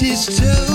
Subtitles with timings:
[0.00, 0.69] she's too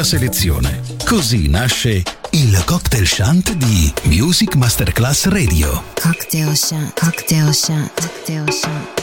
[0.00, 0.82] dura selezione.
[1.04, 5.82] Così nasce il cocktail shant di Music Masterclass Radio.
[6.00, 6.98] Cocktail Shant.
[6.98, 8.00] Cocktail Shant.
[8.00, 8.99] Cocktail Shant.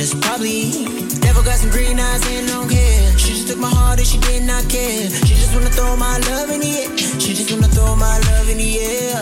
[0.00, 0.72] Just probably.
[1.20, 3.18] Devil got some green eyes and don't care.
[3.18, 5.10] She just took my heart and she did not care.
[5.28, 6.96] She just wanna throw my love in the air.
[7.20, 9.20] She just wanna throw my love in the air.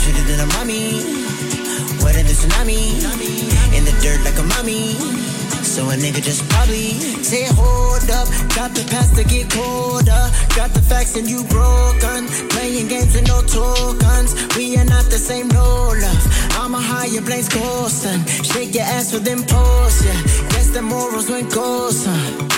[0.00, 1.00] Sweeter than a mommy.
[2.04, 3.00] Wetter than tsunami.
[3.72, 4.92] In the dirt like a mommy.
[5.64, 8.28] So a nigga just probably say, hold up.
[8.52, 10.24] Got the past to get colder.
[10.54, 12.28] Got the facts and you broken.
[12.52, 14.36] Playing games with no tokens.
[14.56, 16.47] We are not the same, no love.
[16.68, 18.22] I'm a higher blaze coasting.
[18.44, 20.22] Shake your ass for them posts, yeah.
[20.50, 22.44] Guess the morals went ghost, huh?
[22.44, 22.48] Up.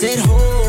[0.00, 0.61] Had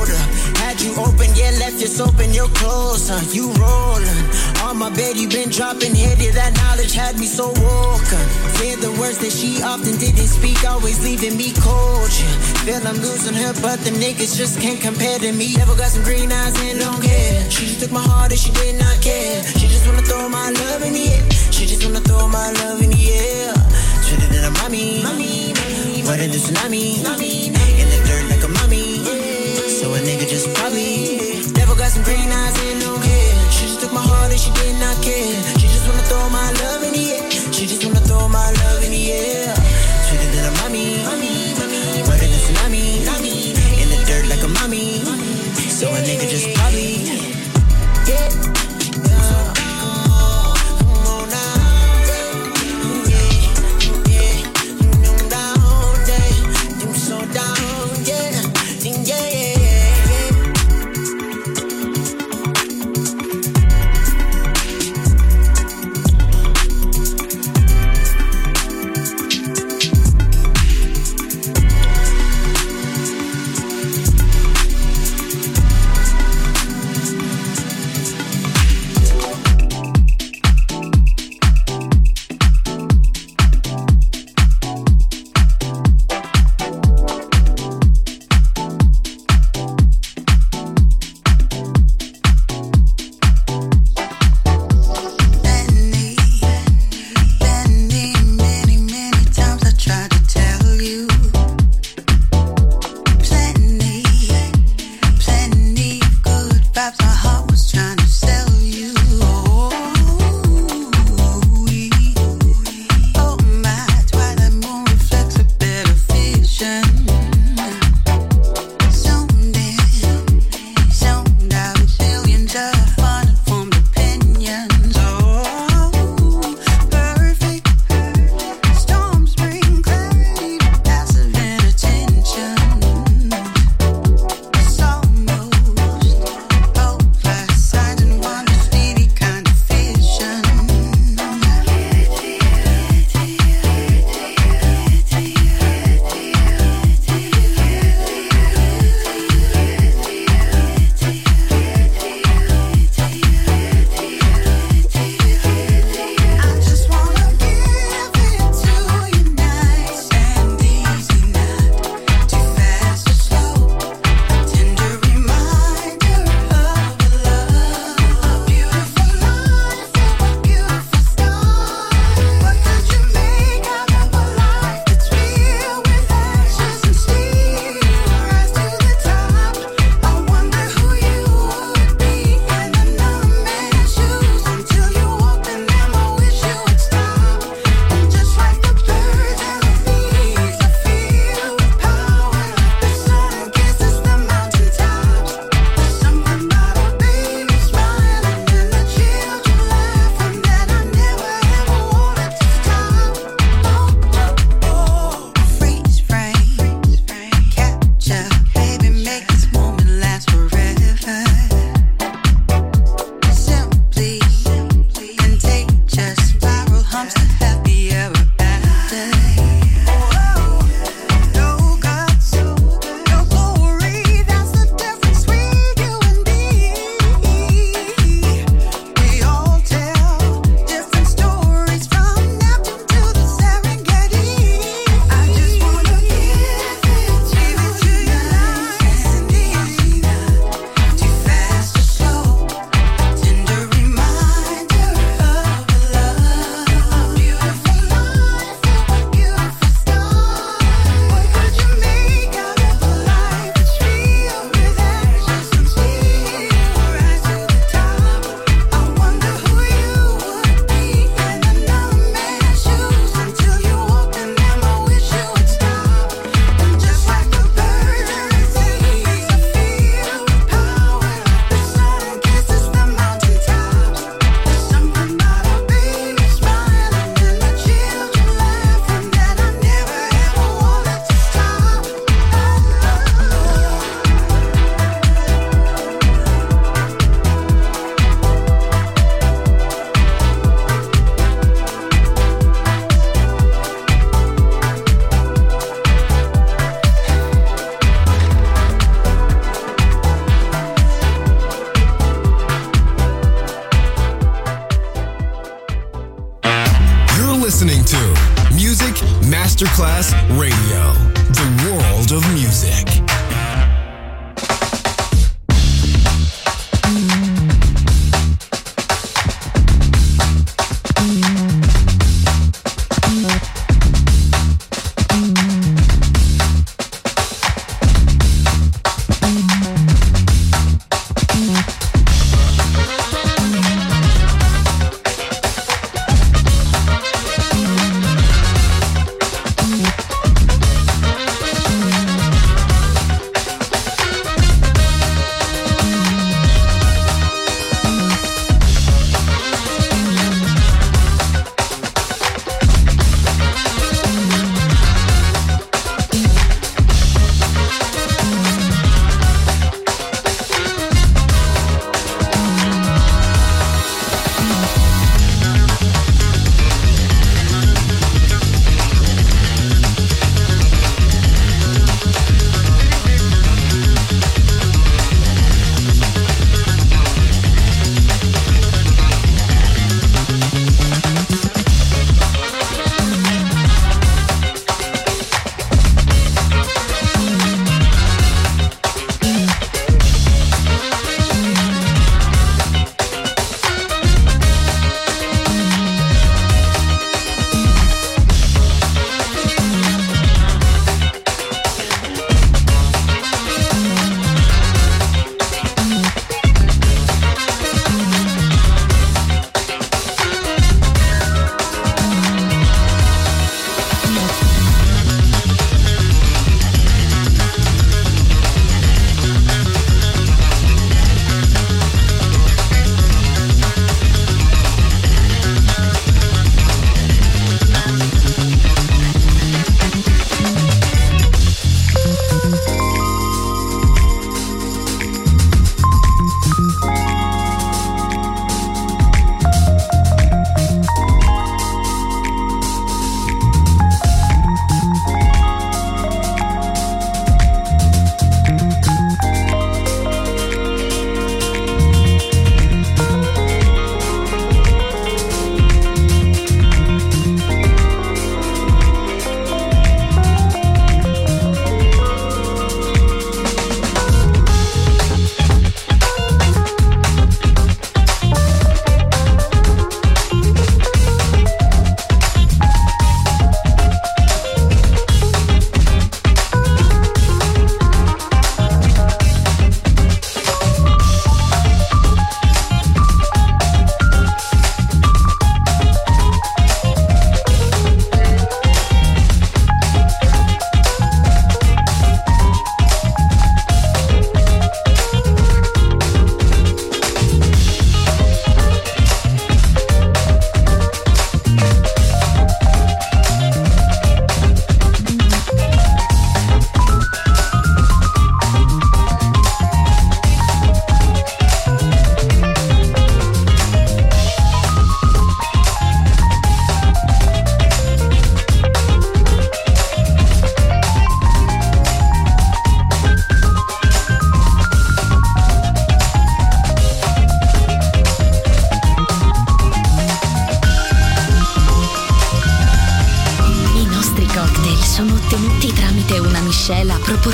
[0.84, 3.24] you open, yeah, left your soap in your clothes, huh?
[3.32, 4.24] You rolling.
[4.68, 6.30] On my bed, you been dropping heady.
[6.36, 8.25] That knowledge had me so woken.
[8.60, 12.36] Fear the words that she often didn't speak, always leaving me cold, yeah.
[12.68, 15.56] Feel I'm losing her, but them niggas just can't compare to me.
[15.56, 17.50] Never got some green eyes and don't care.
[17.50, 19.44] She just took my heart and she did not care.
[19.56, 21.24] She just wanna throw my love in the air.
[21.52, 23.54] She just wanna throw my love in the air.
[24.04, 25.04] Sweeter than a mommy.
[26.04, 27.00] Wetter than tsunami.
[27.00, 27.62] In the dirt
[30.03, 31.17] nigga just probably
[31.53, 34.51] Devil got some green eyes and no care She just took my heart and she
[34.51, 35.36] did not care.
[35.60, 37.31] She just wanna throw my love in the air.
[37.51, 39.55] She just wanna throw my love in the air.
[40.07, 41.00] Sweeter than a mommy.
[42.07, 43.07] Wetter than tsunami.
[43.81, 45.00] In the dirt like a mommy.
[45.72, 47.07] So a nigga just probably
[48.07, 48.62] Yeah.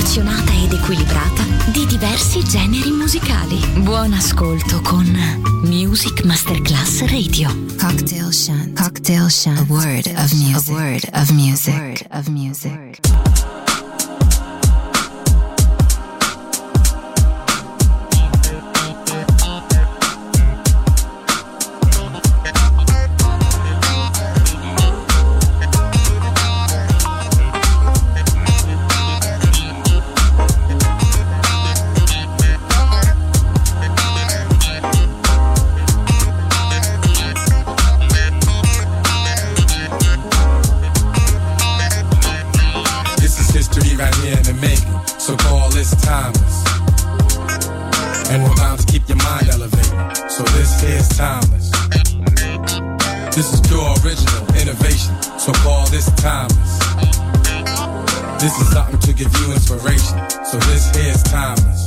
[0.09, 3.59] Miscela proporzionata ed equilibrata di diversi generi musicali.
[3.83, 4.68] Buon ascolto
[53.39, 55.15] This is pure original innovation.
[55.39, 56.79] So call this timeless.
[58.41, 60.29] This is something to give you inspiration.
[60.43, 61.85] So this here's timeless.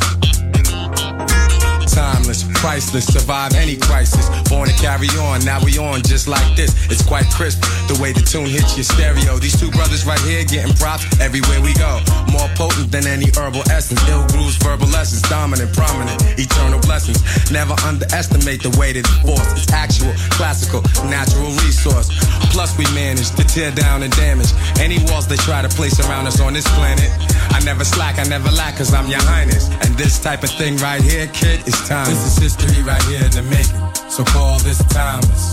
[1.93, 2.52] Timeless.
[2.63, 4.31] Priceless, survive any crisis.
[4.49, 6.71] Born to carry on, now we on just like this.
[6.87, 7.59] It's quite crisp
[7.91, 9.37] the way the tune hits your stereo.
[9.43, 11.99] These two brothers right here getting props everywhere we go.
[12.31, 13.99] More potent than any herbal essence.
[14.07, 17.19] Ill grooves, verbal lessons, dominant, prominent, eternal blessings.
[17.51, 19.51] Never underestimate the weight of the force.
[19.59, 22.15] It's actual, classical, natural resource.
[22.55, 26.31] Plus, we manage to tear down and damage any walls they try to place around
[26.31, 27.11] us on this planet.
[27.51, 29.67] I never slack, I never lack, cause I'm your highness.
[29.83, 32.07] And this type of thing right here, kid, is time.
[32.07, 34.11] This is history right here in the making.
[34.11, 35.53] So call this timeless.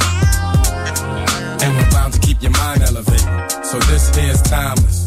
[1.63, 3.65] And we're bound to keep your mind elevated.
[3.65, 5.05] So this here's timeless.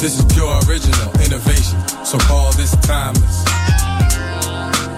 [0.00, 1.78] This is pure original innovation.
[2.04, 3.44] So call this timeless.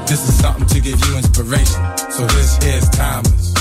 [0.08, 1.80] This is something to give you inspiration.
[2.10, 3.52] So this here's timeless.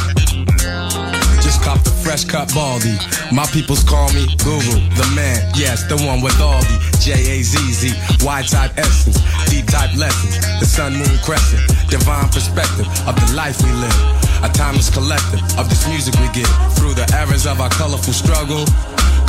[1.51, 2.95] Just cop the fresh cut baldy.
[3.35, 5.35] My peoples call me Guru, the man.
[5.51, 7.91] Yes, the one with all the J A Z Z,
[8.23, 9.19] Y type essence,
[9.51, 11.59] D type lessons, the sun, moon, crescent,
[11.91, 13.99] divine perspective of the life we live.
[14.47, 16.47] A timeless collective of this music we give
[16.79, 18.63] through the errors of our colorful struggle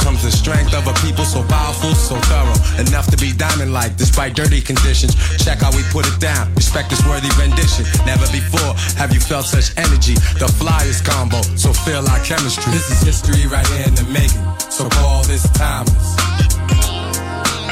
[0.02, 3.96] comes the strength of a people so powerful, so thorough, enough to be diamond like
[3.96, 5.14] despite dirty conditions.
[5.38, 6.52] Check how we put it down.
[6.54, 7.86] Respect this worthy rendition.
[8.04, 10.14] Never before have you felt such energy.
[10.42, 12.70] The flyest combo, so feel our chemistry.
[12.74, 14.42] This is history right here in the making.
[14.70, 16.08] So call this timeless.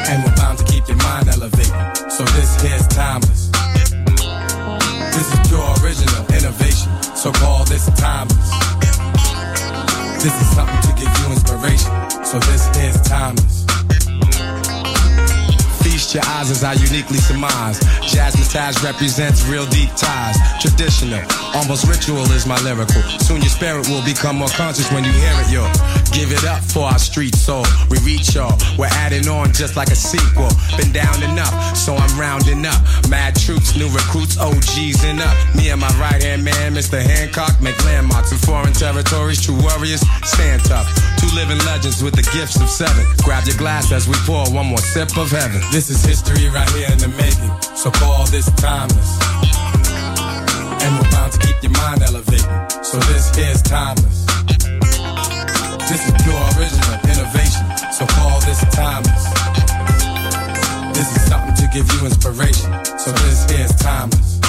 [0.06, 1.74] And we're bound to keep your mind elevated.
[2.10, 3.50] So this here's timeless.
[5.14, 6.90] This is pure original innovation.
[7.14, 8.79] So call this timeless.
[10.22, 12.26] This is something to give you inspiration.
[12.26, 13.59] So this is timeless.
[16.00, 17.78] Feast your eyes as I uniquely surmise.
[18.00, 20.34] Jazzmatazz represents real deep ties.
[20.58, 21.20] Traditional,
[21.54, 23.02] almost ritual is my lyrical.
[23.20, 25.60] Soon your spirit will become more conscious when you hear it, yo.
[26.16, 27.66] Give it up for our street soul.
[27.90, 28.56] We reach y'all.
[28.78, 30.48] We're adding on just like a sequel.
[30.78, 32.80] Been down enough, so I'm rounding up.
[33.10, 35.36] Mad troops, new recruits, OGs and up.
[35.54, 36.96] Me and my right hand man, Mr.
[36.96, 39.44] Hancock, make landmarks in foreign territories.
[39.44, 40.88] True warriors, stand tough.
[41.20, 43.04] Two living legends with the gifts of seven.
[43.22, 45.60] Grab your glass as we pour one more sip of heaven.
[45.70, 47.50] This is history right here in the making.
[47.74, 49.18] So call this timeless.
[50.82, 52.46] And we're bound to keep your mind elevated.
[52.84, 54.26] So this here's timeless.
[55.90, 57.66] This is pure original innovation.
[57.90, 59.24] So call this timeless.
[60.94, 62.70] This is something to give you inspiration.
[62.98, 64.39] So this here's timeless.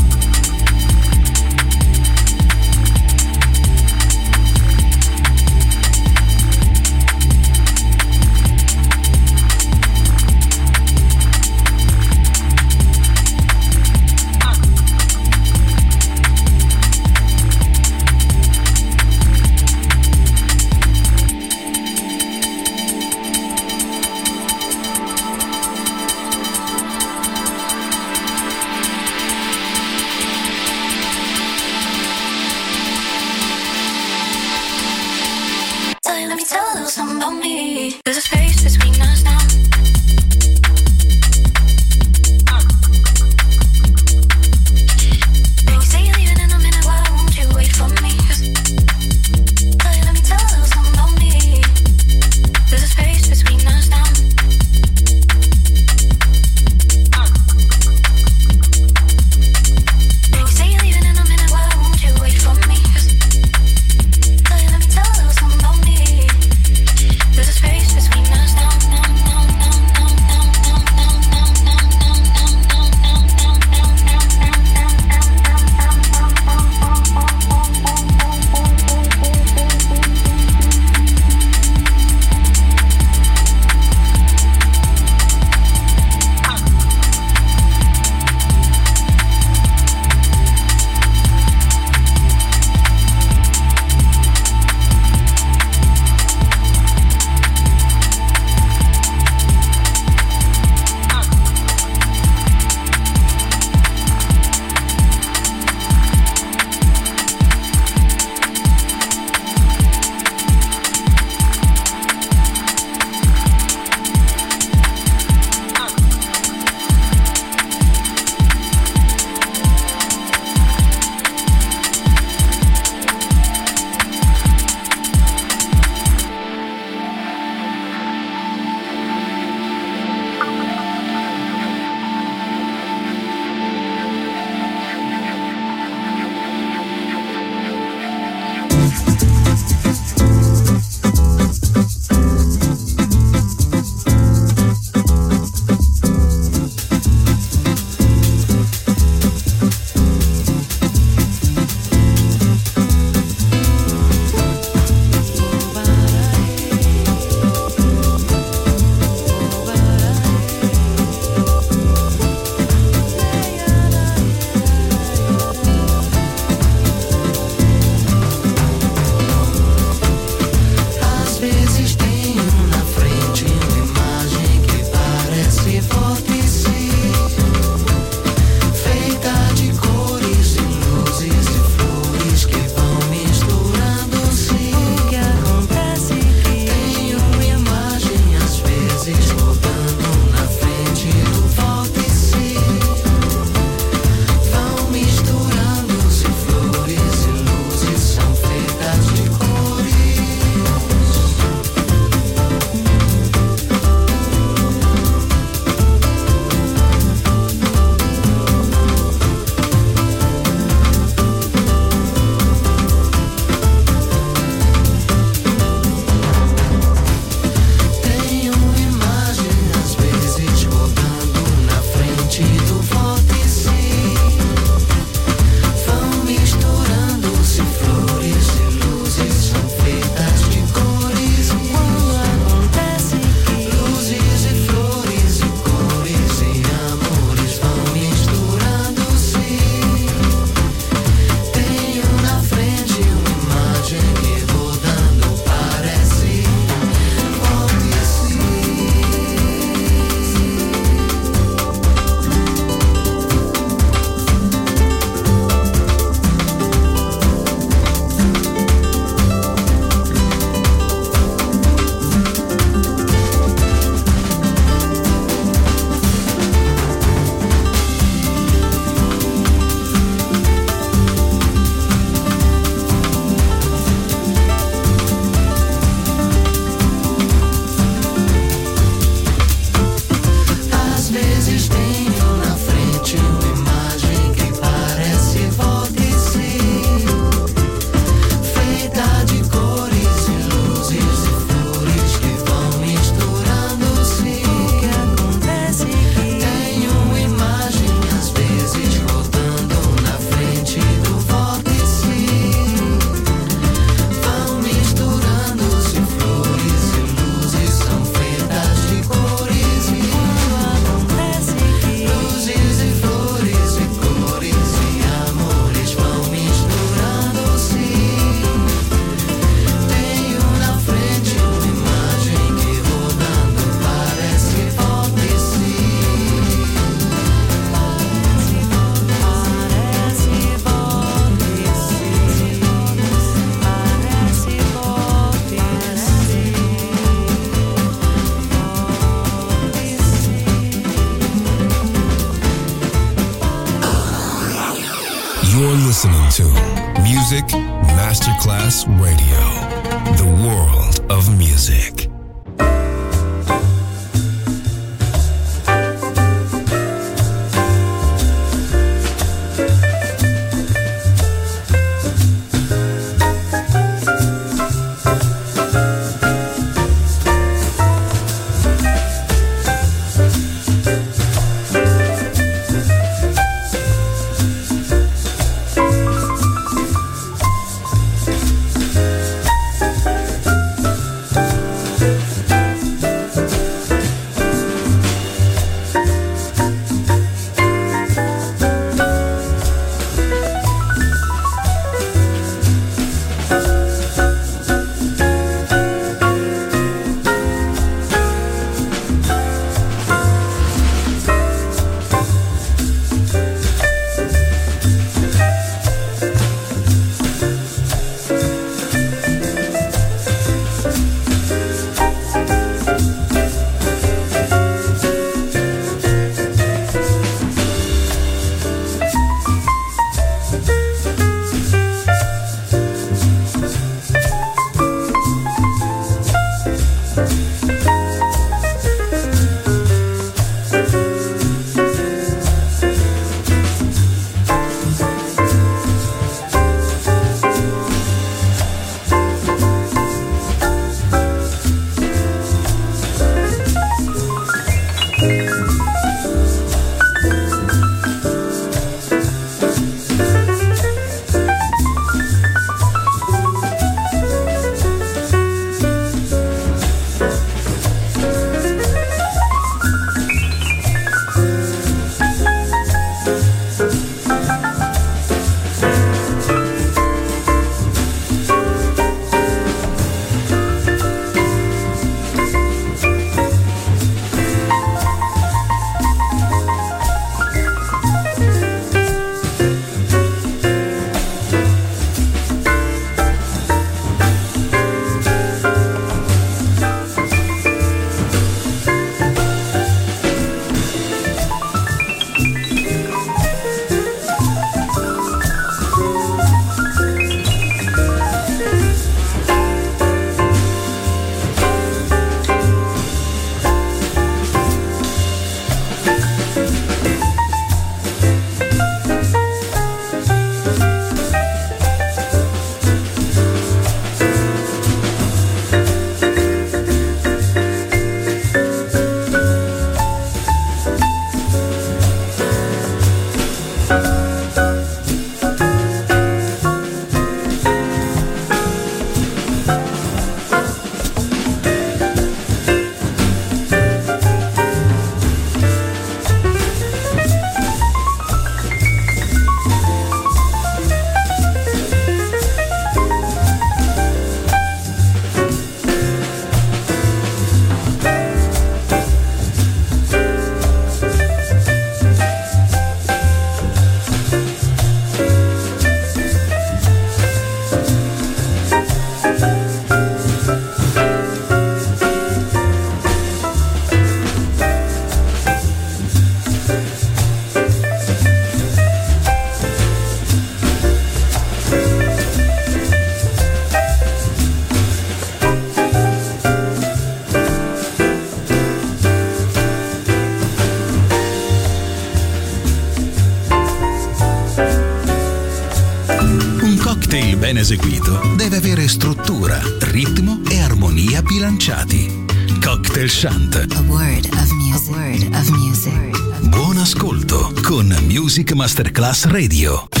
[596.49, 600.00] Buon ascolto con Music Masterclass Radio.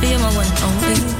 [0.00, 1.19] Fear, my one only.